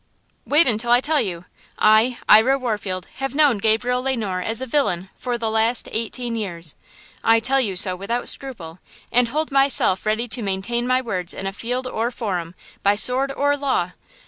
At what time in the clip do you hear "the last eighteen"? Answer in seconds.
5.37-6.35